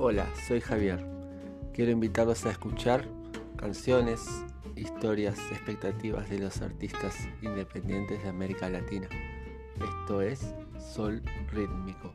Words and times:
Hola, 0.00 0.28
soy 0.46 0.60
Javier. 0.60 1.04
Quiero 1.74 1.90
invitarlos 1.90 2.46
a 2.46 2.52
escuchar 2.52 3.04
canciones, 3.56 4.20
historias, 4.76 5.36
expectativas 5.50 6.30
de 6.30 6.38
los 6.38 6.62
artistas 6.62 7.16
independientes 7.42 8.22
de 8.22 8.28
América 8.28 8.70
Latina. 8.70 9.08
Esto 9.74 10.22
es 10.22 10.54
Sol 10.78 11.20
Rítmico. 11.52 12.14